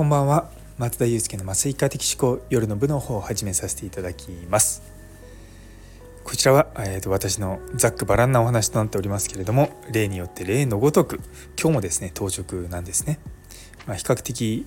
[0.00, 0.48] こんばんは。
[0.78, 4.80] 松田祐介の麻酔科的思考夜の部の方を始めさせていただきます。
[6.24, 11.16] こちらは、えーと、私のざっくばらんなお話となっておりますけれども例によって例のごとく
[11.60, 13.18] 今日もですね当直なんですね、
[13.86, 14.66] まあ、比較的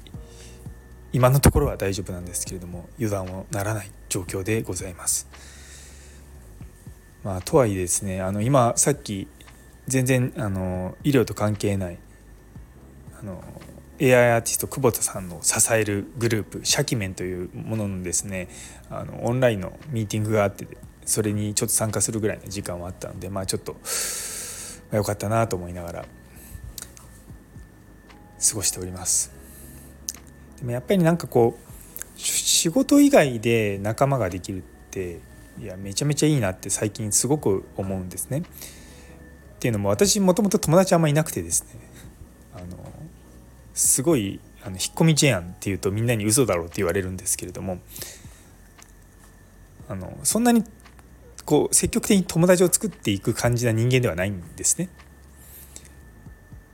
[1.14, 5.28] 今のところは大丈夫なんですけれども油断をならない状況でございます。
[7.24, 9.28] まあ、とはいえですねあの今さっき
[9.88, 11.98] 全然あの医療と関係ない
[13.20, 13.44] あの
[14.02, 18.48] AI アーティスト久保田さんの支えるグループシャキメンというもののですね
[18.90, 20.68] あのオンラインのミーティングがあって
[21.06, 23.76] それにちょっと参加するぐらいの時間はあったのでまあちょっと
[24.92, 26.06] 良かったなと思いながら
[28.50, 29.32] 過ごしております。
[30.58, 35.20] でもやっぱりなんかこう仕事以外で仲間ができるって
[35.60, 38.40] いやめちゃめちゃいいなって最近すごく思うんですね。
[38.40, 38.42] っ
[39.60, 41.80] ていうのも私もともと友達あんまいなくてですね。
[42.54, 42.93] あの
[43.74, 47.80] すごいあの引っ込み思案っていうとみんなに嘘だろうって言われるんですけれども
[49.90, 50.64] あのそんなに
[51.46, 54.90] こう積極的に友達を作っていく感じな人間ではないんですね。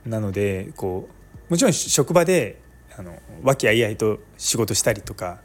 [0.06, 1.08] なのでこ
[1.48, 2.60] うもちろん職場で
[2.96, 5.40] あの和気あいあいと仕事したりとか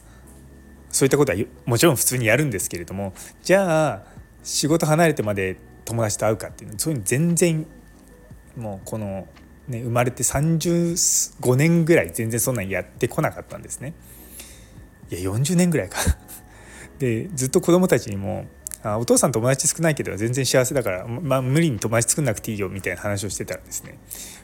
[0.90, 4.04] そういったことはもちろん普通にやるんですけれどもじゃあ
[4.44, 7.66] 仕事離れてまで友達と会うかっていうのそういうの全然
[8.56, 9.28] もうこの
[9.68, 13.94] ね、生まれて35年ぐらい全然そんなんやってこなかったんですね。
[15.12, 15.98] いや40年ぐらいか
[17.00, 18.46] でずっと子供たちにも
[18.84, 23.98] あお父さん友達少ないけど全然幸せだから、まあ、無理に友達作んなくていいよみたいな話をしてたらですね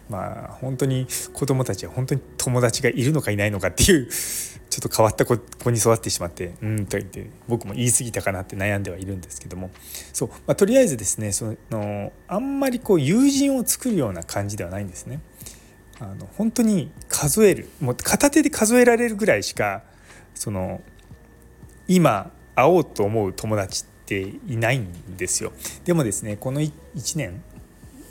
[0.10, 4.08] まあ本当に子供たちは本当に友達がいるのかいないのかっていう
[4.72, 5.36] ちょっと変わった子
[5.70, 9.70] に育ってしまってうんと言って僕も言い過ぎたかなって悩んではいるんですけども
[10.14, 15.20] そう、まあ、とりあえずですねそのあんまりこう友人を作るような感じではないんですね。
[16.00, 19.84] あの本当に数えるもう片手で数えられるぐらいしか
[20.34, 20.82] その
[21.88, 24.88] 今会おうと思う友達っていないん
[25.18, 25.52] ですよ。
[25.84, 26.72] でもですねこの1
[27.18, 27.44] 年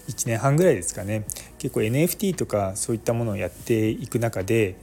[0.09, 1.25] 1年半ぐらいですかね
[1.59, 4.77] 結構 NFT とかそういったものをやっていく中で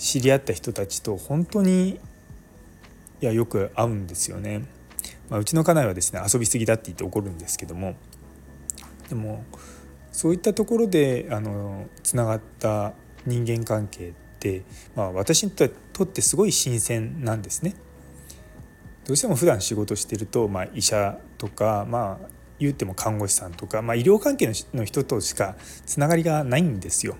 [0.00, 2.00] 知り合った人たちと本当に
[3.20, 4.64] いやよく会うんですよね。
[5.28, 7.94] まあ、うちの家内はですね遊びすぎだって言って怒るんですけども
[9.08, 9.44] でも
[10.10, 12.94] そういったところであのつながった
[13.26, 14.62] 人間関係って、
[14.96, 17.76] まあ、私にとってすごい新鮮なんですね。
[19.04, 22.28] どうしても普段仕事してると、まあ、医者とか、まあ、
[22.58, 27.16] 言っても看護師さんとか、まあ、医療関係の人としかつながりがないんですよ。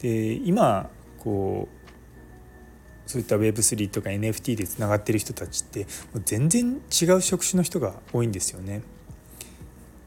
[0.00, 1.83] で今こう
[3.06, 5.80] そういった Web3 とか NFT でつながってる人たちって
[6.12, 8.82] もう全然違う職種の人が多いんですよね。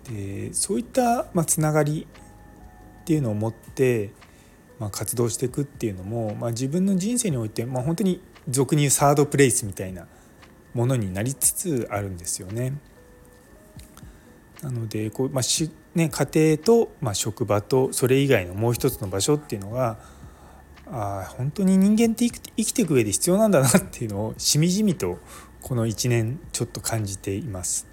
[0.10, 2.08] でそういった、まあ、つながり
[3.02, 4.12] っていうのを持って、
[4.80, 10.08] まあ、活動していくっていうのも、まあ、自分の人生において、まあ、本当に俗に言うサードプレイスみたいな
[10.74, 12.74] ものになりつつあるんですよね。
[14.62, 19.98] なのでこう、まあしね、家庭と、まあ、職場とそれ以外のもう一つの場所っていうのが
[20.92, 25.20] あ本当に人間って生きていく上で必要なんだなっていうのをしみじみと
[25.62, 27.88] この1年ちょっと感じています。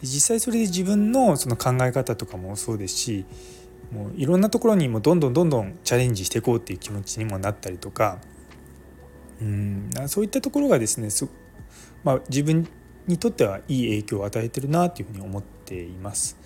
[0.00, 3.24] で実際それで自分のその考え方とかもそうですし
[3.90, 8.18] もういろんなところにもどんどんどんどんチャレンジしていこうっていう気持ちにもなったりとか
[9.40, 11.08] うんそういったところがですね
[12.04, 12.68] まあ、自分
[13.08, 16.36] にとってはいい影響を与えてるなというふうに思っています。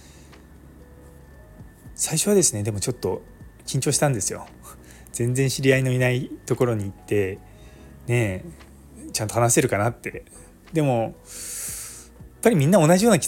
[1.94, 3.22] 最初はですねでもちょっと
[3.66, 4.46] 緊張したんですよ。
[5.12, 7.38] 全然知り合いのいないところに行って
[8.06, 8.44] ね
[9.12, 10.24] ちゃんと話せるかなって
[10.72, 11.12] でもやっ
[12.42, 13.20] ぱりみんな同じような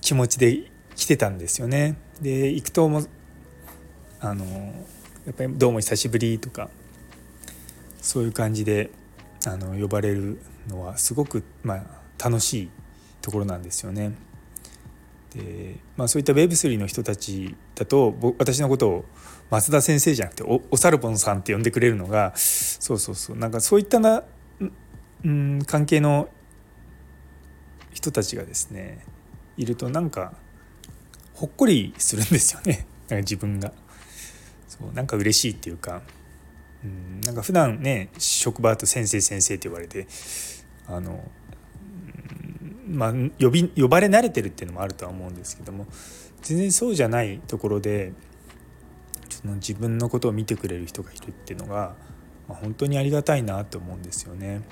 [0.00, 1.96] 気持ちで来てたんですよね。
[2.20, 3.02] で行くとも
[4.20, 4.44] あの
[5.26, 6.68] やっぱり「どうも久しぶり」とか
[8.00, 8.90] そういう感じで
[9.46, 11.84] あの呼ばれるのはすごく、まあ、
[12.22, 12.70] 楽しい
[13.22, 14.12] ところなんですよね。
[15.34, 19.04] でまあ、そういった Web3 の人たちだと私のことを
[19.48, 24.24] 松田先生じゃなくておおサルボンさんって呼んでくれるのがそうそうそうなんかそういったな、
[25.24, 26.28] うん、関係の
[27.92, 29.04] 人たちがですね
[29.56, 30.34] いるとなんか
[31.34, 33.72] ほっこりするんですよね なんか自分が。
[34.68, 36.02] そうなんか嬉しいっていうか
[36.84, 40.06] うんなんか普段ね職場だと先生先生って言われて
[40.90, 41.22] あの、
[42.90, 45.86] まあ、呼び呼ばれ慣れてるっていうのもあるとは思うんですけども
[46.42, 48.12] 全然そうじゃないところで
[49.28, 51.94] その自分のことを見てくれる人がいるっていうのが、
[52.48, 54.62] まあ、本当にありがたいなと思うんですよね。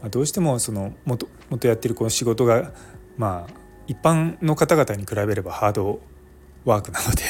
[0.00, 2.72] まあ、どうしてもその元元やってるこの仕事が
[3.16, 3.54] まあ
[3.86, 6.00] 一般の方々に比べればハード
[6.64, 7.22] ワークなので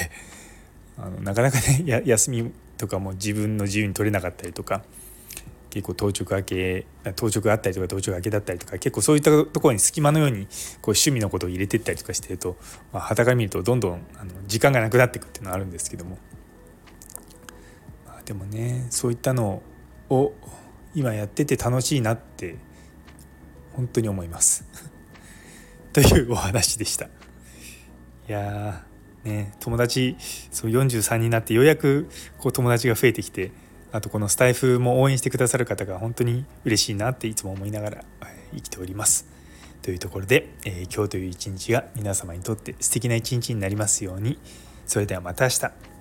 [0.96, 4.82] あのなかなかね休みとかも自分の自由に取れなかったりとか
[5.74, 6.86] 結構当直明け
[7.16, 10.50] 当直あったりとか当直明けだったりとか結構そういったところに隙間のようにこう
[10.90, 12.56] 趣味のことを入れてったりとかしてると
[12.92, 16.16] まあ、から見るとどんどんあの時間がなくなっていくっていうのはあるんですけども、
[18.06, 19.62] まあ、でもねそういったの
[20.10, 20.32] を
[20.94, 22.56] 今やってて楽しいなって
[23.72, 24.64] 本当に思います
[25.92, 27.06] というお話でした。
[27.06, 27.08] い
[28.28, 28.84] や
[29.24, 30.16] ね友達
[30.52, 33.50] そう43になってようやくこう友達が増えてきて
[33.94, 38.04] あとこのスタイフも応援してくださる方が本当に嬉しいなっていつも思いながら
[38.52, 39.28] 生きております。
[39.82, 44.36] というところで、えー、今日という一日が皆様にとって素敵な一日になりますように
[44.84, 45.93] それではまた明日。